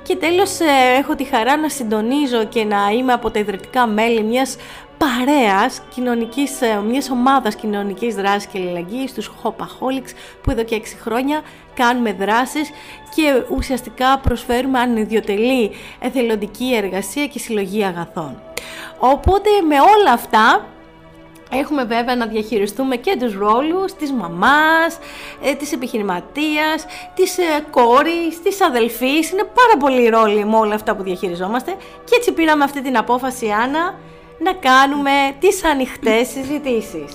Και 0.08 0.16
τέλος 0.16 0.60
ε, 0.60 0.98
έχω 0.98 1.14
τη 1.14 1.24
χαρά 1.24 1.56
να 1.56 1.68
συντονίζω 1.68 2.44
και 2.44 2.64
να 2.64 2.90
είμαι 2.90 3.12
από 3.12 3.30
τα 3.30 3.38
ιδρυτικά 3.38 3.86
μέλη 3.86 4.22
μιας 4.22 4.56
παρέας 4.98 5.80
κοινωνικής, 5.94 6.60
ε, 6.60 6.80
μιας 6.88 7.10
ομάδας 7.10 7.54
κοινωνικής 7.54 8.14
δράσης 8.14 8.46
και 8.46 8.58
αλληλεγγύης, 8.58 9.12
τους 9.14 9.30
Hopaholics, 9.42 10.10
που 10.42 10.50
εδώ 10.50 10.64
και 10.64 10.74
6 10.74 10.96
χρόνια 11.00 11.40
κάνουμε 11.74 12.12
δράσεις 12.12 12.70
και 13.14 13.42
ουσιαστικά 13.56 14.18
προσφέρουμε 14.18 14.78
ανιδιοτελή 14.78 15.70
εθελοντική 16.00 16.74
εργασία 16.74 17.26
και 17.26 17.38
συλλογή 17.38 17.84
αγαθών. 17.84 18.42
Οπότε 18.98 19.48
με 19.68 19.74
όλα 19.74 20.12
αυτά 20.12 20.66
Έχουμε 21.52 21.84
βέβαια 21.84 22.16
να 22.16 22.26
διαχειριστούμε 22.26 22.96
και 22.96 23.16
τους 23.20 23.34
ρόλους 23.34 23.92
της 23.92 24.12
μαμάς, 24.12 24.98
ε, 25.42 25.54
της 25.54 25.72
επιχειρηματίας, 25.72 26.86
της 27.14 27.38
ε, 27.38 27.42
κόρης, 27.70 28.42
της 28.42 28.60
αδελφής. 28.60 29.30
Είναι 29.30 29.44
πάρα 29.54 29.76
πολλοί 29.78 30.08
ρόλοι 30.08 30.44
με 30.44 30.56
όλα 30.56 30.74
αυτά 30.74 30.96
που 30.96 31.02
διαχειριζόμαστε 31.02 31.74
και 32.04 32.14
έτσι 32.16 32.32
πήραμε 32.32 32.64
αυτή 32.64 32.82
την 32.82 32.96
απόφαση, 32.96 33.48
Άννα, 33.50 33.98
να 34.38 34.52
κάνουμε 34.52 35.10
τις 35.38 35.64
ανοιχτές 35.64 36.28
συζητήσεις. 36.28 37.12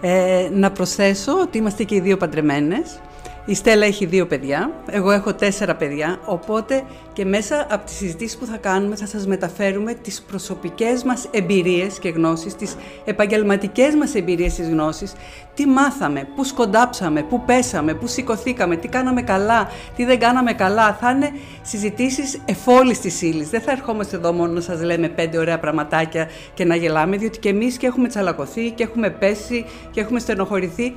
Ε, 0.00 0.48
να 0.52 0.70
προσθέσω 0.70 1.38
ότι 1.40 1.58
είμαστε 1.58 1.84
και 1.84 1.94
οι 1.94 2.00
δύο 2.00 2.16
παντρεμένες. 2.16 3.00
Η 3.44 3.54
Στέλλα 3.54 3.86
έχει 3.86 4.06
δύο 4.06 4.26
παιδιά, 4.26 4.70
εγώ 4.90 5.10
έχω 5.10 5.34
τέσσερα 5.34 5.74
παιδιά, 5.74 6.20
οπότε 6.24 6.82
και 7.12 7.24
μέσα 7.24 7.66
από 7.70 7.84
τις 7.84 7.94
συζητήσεις 7.94 8.36
που 8.38 8.46
θα 8.46 8.56
κάνουμε 8.56 8.96
θα 8.96 9.06
σας 9.06 9.26
μεταφέρουμε 9.26 9.94
τις 9.94 10.22
προσωπικές 10.22 11.02
μας 11.02 11.28
εμπειρίες 11.30 11.98
και 11.98 12.08
γνώσεις, 12.08 12.54
τις 12.54 12.76
επαγγελματικές 13.04 13.94
μας 13.94 14.14
εμπειρίες 14.14 14.54
και 14.54 14.62
γνώσεις, 14.62 15.12
τι 15.54 15.66
μάθαμε, 15.66 16.28
πού 16.36 16.44
σκοντάψαμε, 16.44 17.22
πού 17.22 17.44
πέσαμε, 17.44 17.94
πού 17.94 18.06
σηκωθήκαμε, 18.06 18.76
τι 18.76 18.88
κάναμε 18.88 19.22
καλά, 19.22 19.68
τι 19.96 20.04
δεν 20.04 20.18
κάναμε 20.18 20.52
καλά. 20.52 20.96
Θα 21.00 21.10
είναι 21.10 21.30
συζητήσεις 21.62 22.40
εφόλης 22.44 23.00
της 23.00 23.22
ύλης. 23.22 23.50
Δεν 23.50 23.60
θα 23.60 23.70
ερχόμαστε 23.70 24.16
εδώ 24.16 24.32
μόνο 24.32 24.52
να 24.52 24.60
σας 24.60 24.82
λέμε 24.82 25.08
πέντε 25.08 25.38
ωραία 25.38 25.58
πραγματάκια 25.58 26.28
και 26.54 26.64
να 26.64 26.76
γελάμε, 26.76 27.16
διότι 27.16 27.38
και 27.38 27.48
εμείς 27.48 27.76
και 27.76 27.86
έχουμε 27.86 28.08
τσαλακωθεί 28.08 28.70
και 28.70 28.82
έχουμε 28.82 29.10
πέσει 29.10 29.66
και 29.90 30.00
έχουμε 30.00 30.18
στενοχωρηθεί. 30.18 30.94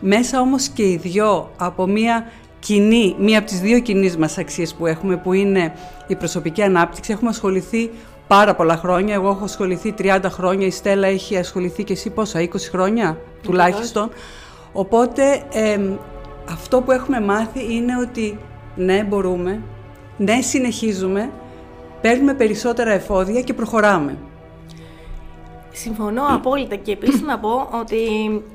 Μέσα 0.00 0.40
όμως 0.40 0.68
και 0.68 0.82
οι 0.82 0.96
δυο 0.96 1.50
από 1.56 1.86
μία 1.86 2.26
κοινή, 2.58 3.16
μία 3.18 3.38
από 3.38 3.46
τις 3.46 3.60
δύο 3.60 3.78
κοινέ 3.80 4.12
μας 4.18 4.38
αξίες 4.38 4.74
που 4.74 4.86
έχουμε, 4.86 5.16
που 5.16 5.32
είναι 5.32 5.72
η 6.06 6.14
προσωπική 6.16 6.62
ανάπτυξη, 6.62 7.12
έχουμε 7.12 7.30
ασχοληθεί 7.30 7.90
πάρα 8.26 8.54
πολλά 8.54 8.76
χρόνια. 8.76 9.14
Εγώ 9.14 9.28
έχω 9.28 9.44
ασχοληθεί 9.44 9.94
30 9.98 10.20
χρόνια, 10.26 10.66
η 10.66 10.70
Στέλλα 10.70 11.06
έχει 11.06 11.36
ασχοληθεί 11.36 11.84
και 11.84 11.92
εσύ 11.92 12.10
πόσα, 12.10 12.40
20 12.40 12.46
χρόνια 12.70 13.18
τουλάχιστον. 13.42 14.10
Οπότε 14.72 15.42
αυτό 16.50 16.80
που 16.80 16.92
έχουμε 16.92 17.20
μάθει 17.20 17.74
είναι 17.74 17.92
ότι 17.96 18.38
ναι 18.76 19.04
μπορούμε, 19.04 19.62
ναι 20.16 20.40
συνεχίζουμε, 20.40 21.30
παίρνουμε 22.00 22.34
περισσότερα 22.34 22.90
εφόδια 22.90 23.40
και 23.40 23.54
προχωράμε. 23.54 24.18
Συμφωνώ 25.78 26.22
απόλυτα 26.28 26.76
και 26.76 26.92
επίσης 26.92 27.20
να 27.20 27.38
πω 27.38 27.68
ότι 27.72 27.96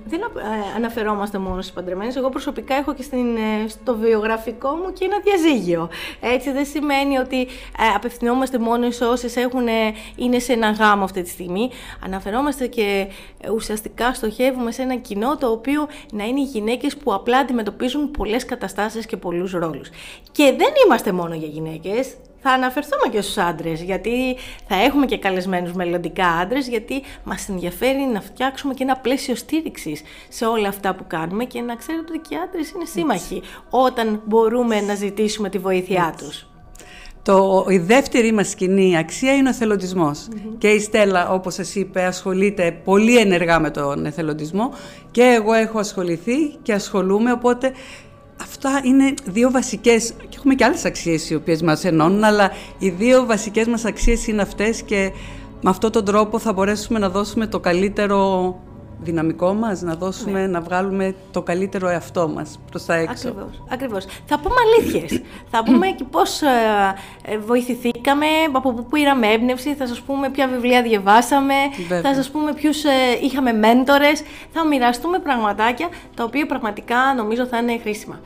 δεν 0.06 0.20
ε, 0.22 0.76
αναφερόμαστε 0.76 1.38
μόνο 1.38 1.62
στις 1.62 1.74
παντρεμένες. 1.74 2.16
Εγώ 2.16 2.30
προσωπικά 2.30 2.76
έχω 2.76 2.94
και 2.94 3.04
στην, 3.04 3.36
ε, 3.36 3.68
στο 3.68 3.96
βιογραφικό 3.96 4.70
μου 4.70 4.94
και 4.94 5.06
ένα 5.06 5.20
διαζύγιο. 5.24 5.90
Έτσι 6.22 6.52
δεν 6.52 6.66
σημαίνει 6.66 7.18
ότι 7.18 7.42
ε, 7.42 7.48
απευθυνόμαστε 7.96 8.60
μόνο 8.60 8.92
σε 8.92 9.06
όσες 9.06 9.36
έχουν, 9.36 9.68
είναι 10.16 10.40
σε 10.40 10.54
ένα 10.54 10.72
γάμο 10.72 11.04
αυτή 11.04 11.22
τη 11.22 11.30
στιγμή. 11.30 11.70
Αναφερόμαστε 12.06 12.68
και 12.68 13.08
ουσιαστικά 13.54 14.14
στοχεύουμε 14.14 14.72
σε 14.72 14.82
ένα 14.82 14.96
κοινό 14.96 15.38
το 15.38 15.48
οποίο 15.48 15.88
να 16.12 16.24
είναι 16.24 16.40
οι 16.40 16.44
γυναίκες 16.44 16.98
που 16.98 17.14
απλά 17.14 17.38
αντιμετωπίζουν 17.38 18.12
πολλές 18.12 18.46
καταστάσεις 18.46 19.06
και 19.06 19.18
πολλούς 19.18 19.52
ρόλους. 19.52 19.90
Και 20.32 20.44
δεν 20.44 20.70
είμαστε 20.86 21.12
μόνο 21.12 21.34
για 21.34 21.48
γυναίκες, 21.48 22.16
θα 22.42 22.52
αναφερθούμε 22.52 23.08
και 23.12 23.22
στους 23.22 23.38
άντρες, 23.38 23.82
γιατί 23.82 24.36
θα 24.68 24.76
έχουμε 24.76 25.06
και 25.06 25.18
καλεσμένους 25.18 25.74
μελλοντικά 25.74 26.28
άντρες, 26.28 26.68
γιατί 26.68 27.02
μας 27.24 27.50
ενδιαφέρει 27.50 28.10
να 28.14 28.22
φτιάξουμε 28.22 28.74
και 28.74 28.84
ένα 28.84 28.98
πλαίσιο 28.98 29.36
στήριξης 29.36 30.02
σε 30.30 30.46
όλα 30.46 30.68
αυτά 30.68 30.96
που 30.96 31.04
κάνουμε 31.08 31.44
και 31.46 31.62
να 31.62 31.76
ξέρετε 31.76 32.06
ότι 32.10 32.20
και 32.30 32.36
οι 32.36 32.38
άντρες 32.38 32.72
είναι 32.72 32.86
σύμμαχοι 32.86 33.42
όταν 33.70 34.22
μπορούμε 34.26 34.82
να 34.82 34.96
ζητήσουμε 34.96 35.50
τη 35.50 35.58
βοήθειά 35.58 36.16
τους. 36.18 36.46
Το, 37.24 37.66
η 37.70 37.78
δεύτερη 37.78 38.32
μας 38.32 38.56
κοινή 38.56 38.98
αξία 38.98 39.34
είναι 39.34 39.48
ο 39.48 39.52
εθελοντισμος 39.52 40.28
Και 40.58 40.68
η 40.68 40.80
Στέλλα, 40.80 41.30
όπως 41.30 41.54
σας 41.54 41.76
είπε, 41.76 42.04
ασχολείται 42.04 42.82
πολύ 42.84 43.18
ενεργά 43.18 43.60
με 43.60 43.70
τον 43.70 44.06
εθελοντισμό 44.06 44.74
και 45.12 45.22
εγώ 45.22 45.54
έχω 45.54 45.80
ασχοληθεί 45.80 46.48
και 46.62 46.74
ασχολούμαι, 46.74 47.32
οπότε 47.32 47.72
Αυτά 48.42 48.82
είναι 48.84 49.14
δύο 49.24 49.52
βασικές, 49.52 50.14
και 50.30 50.38
έχουμε 50.38 50.56
και 50.56 50.64
άλλες 50.66 50.86
αξίες 50.86 51.30
οι 51.30 51.36
οποίες 51.36 51.62
μας 51.62 51.84
ενώνουν, 51.86 52.24
αλλά 52.24 52.52
οι 52.80 52.90
δύο 52.90 53.26
βασικές 53.26 53.68
μας 53.68 53.86
αξίες 53.86 54.28
είναι 54.28 54.42
αυτές 54.42 54.82
και 54.82 55.12
με 55.62 55.70
αυτόν 55.70 55.92
τον 55.92 56.06
τρόπο 56.06 56.40
θα 56.40 56.54
μπορέσουμε 56.54 57.00
να 57.00 57.10
δώσουμε 57.10 57.48
το 57.48 57.60
καλύτερο 57.60 58.56
δυναμικό 59.02 59.54
μας, 59.54 59.82
να 59.82 59.96
δώσουμε, 59.96 60.40
ναι. 60.40 60.48
να 60.48 60.62
βγάλουμε 60.62 61.16
το 61.32 61.42
καλύτερο 61.42 61.88
εαυτό 61.88 62.28
μας 62.28 62.60
προς 62.70 62.86
τα 62.86 62.96
έξω. 62.96 63.28
Ακριβώς, 63.28 63.64
ακριβώς. 63.70 64.06
Θα 64.26 64.40
πούμε 64.40 64.56
αλήθειες. 64.66 65.22
θα 65.52 65.64
πούμε 65.64 65.88
και 65.88 66.04
πώς 66.12 66.42
ε, 66.42 66.48
ε, 67.26 67.38
βοηθηθήκαμε, 67.38 68.26
από 68.52 68.74
πού 68.74 68.86
πήραμε 68.86 69.28
έμπνευση, 69.28 69.74
θα 69.74 69.88
σας 69.88 70.02
πούμε 70.02 70.30
ποια 70.30 70.48
βιβλία 70.48 70.82
διαβάσαμε, 70.82 71.54
θα 72.02 72.14
σας 72.14 72.30
πούμε 72.30 72.54
ποιους 72.54 72.84
ε, 72.84 72.90
είχαμε 73.22 73.52
μέντορες, 73.52 74.22
θα 74.54 74.68
μοιραστούμε 74.68 75.20
πραγματάκια 75.20 75.88
τα 76.16 76.24
οποία 76.24 76.46
πραγματικά 76.46 77.14
νομίζω 77.18 77.46
θα 77.46 77.58
είναι 77.58 77.80
χρήσιμα. 77.82 78.20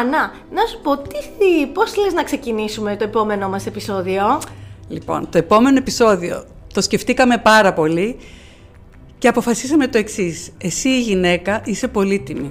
Άννα, 0.00 0.32
να 0.50 0.66
σου 0.66 0.80
πω, 0.82 0.96
τι, 0.98 1.66
πώς 1.72 1.96
λες 1.96 2.12
να 2.12 2.22
ξεκινήσουμε 2.22 2.96
το 2.96 3.04
επόμενό 3.04 3.48
μας 3.48 3.66
επεισόδιο; 3.66 4.40
Λοιπόν, 4.88 5.28
το 5.30 5.38
επόμενο 5.38 5.76
επεισόδιο 5.76 6.44
το 6.74 6.80
σκεφτήκαμε 6.80 7.38
πάρα 7.38 7.72
πολύ 7.72 8.18
και 9.22 9.28
αποφασίσαμε 9.28 9.88
το 9.88 9.98
εξής. 9.98 10.50
Εσύ 10.58 10.88
η 10.88 11.00
γυναίκα 11.00 11.62
είσαι 11.64 11.88
πολύτιμη. 11.88 12.50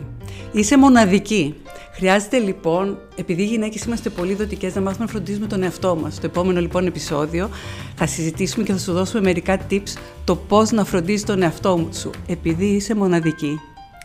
Είσαι 0.52 0.78
μοναδική. 0.78 1.56
Χρειάζεται 1.94 2.38
λοιπόν, 2.38 2.98
επειδή 3.16 3.42
οι 3.42 3.46
γυναίκες 3.46 3.84
είμαστε 3.84 4.10
πολύ 4.10 4.34
δοτικές, 4.34 4.76
να 4.76 4.82
μάθουμε 4.82 5.06
να 5.06 5.12
φροντίζουμε 5.12 5.48
τον 5.48 5.64
εαυτό 5.64 5.96
μας. 5.96 6.16
Στο 6.16 6.26
επόμενο 6.26 6.60
λοιπόν 6.60 6.86
επεισόδιο 6.86 7.50
θα 7.96 8.06
συζητήσουμε 8.06 8.64
και 8.64 8.72
θα 8.72 8.78
σου 8.78 8.94
δώσουμε 8.94 9.22
μερικά 9.22 9.60
tips 9.70 9.94
το 10.24 10.36
πώς 10.36 10.72
να 10.72 10.86
φροντίζεις 10.86 11.24
τον 11.24 11.42
εαυτό 11.42 11.90
σου, 11.94 12.10
επειδή 12.28 12.66
είσαι 12.66 12.96
μοναδική. 12.96 13.60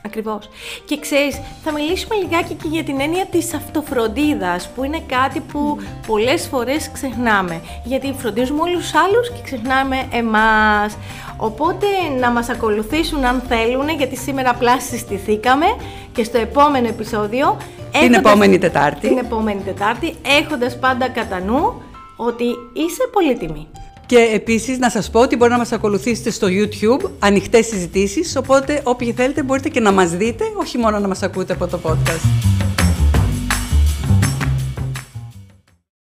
Ακριβώς. 0.06 0.48
Και 0.84 0.98
ξέρεις, 0.98 1.40
θα 1.64 1.72
μιλήσουμε 1.72 2.14
λιγάκι 2.14 2.54
και 2.54 2.68
για 2.68 2.84
την 2.84 3.00
έννοια 3.00 3.26
της 3.26 3.54
αυτοφροντίδας, 3.54 4.68
που 4.68 4.84
είναι 4.84 5.02
κάτι 5.06 5.40
που 5.40 5.78
πολλές 6.06 6.46
φορές 6.46 6.90
ξεχνάμε. 6.92 7.60
Γιατί 7.84 8.14
φροντίζουμε 8.18 8.60
όλους 8.60 8.90
του 8.90 8.98
άλλους 8.98 9.30
και 9.30 9.40
ξεχνάμε 9.44 10.08
εμάς. 10.12 10.96
Οπότε 11.36 11.86
να 12.20 12.30
μας 12.30 12.48
ακολουθήσουν 12.48 13.24
αν 13.24 13.42
θέλουν, 13.48 13.88
γιατί 13.88 14.16
σήμερα 14.16 14.50
απλά 14.50 14.80
συστηθήκαμε 14.80 15.66
και 16.12 16.24
στο 16.24 16.38
επόμενο 16.38 16.88
επεισόδιο... 16.88 17.56
Την 18.00 18.14
επόμενη 18.14 18.58
Τετάρτη. 18.58 19.08
Την 19.08 19.18
επόμενη 19.18 19.60
Τετάρτη, 19.60 20.14
έχοντας 20.40 20.78
πάντα 20.78 21.08
κατά 21.08 21.40
νου 21.40 21.82
ότι 22.16 22.44
είσαι 22.72 23.08
πολύτιμη. 23.12 23.68
Και 24.06 24.30
επίσης 24.34 24.78
να 24.78 24.90
σας 24.90 25.10
πω 25.10 25.20
ότι 25.20 25.36
μπορεί 25.36 25.50
να 25.50 25.58
μας 25.58 25.72
ακολουθήσετε 25.72 26.30
στο 26.30 26.46
YouTube, 26.50 27.10
ανοιχτές 27.18 27.66
συζητήσεις, 27.66 28.36
οπότε 28.36 28.80
όποιοι 28.84 29.12
θέλετε 29.12 29.42
μπορείτε 29.42 29.68
και 29.68 29.80
να 29.80 29.92
μας 29.92 30.10
δείτε, 30.10 30.44
όχι 30.60 30.78
μόνο 30.78 30.98
να 30.98 31.08
μας 31.08 31.22
ακούτε 31.22 31.52
από 31.52 31.66
το 31.66 31.80
podcast. 31.82 32.55